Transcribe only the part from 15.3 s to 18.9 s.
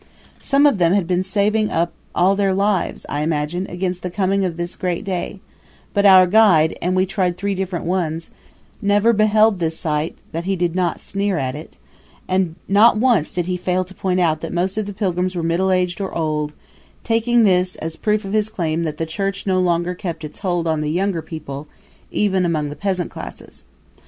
were middle aged or old, taking this as proof of his claim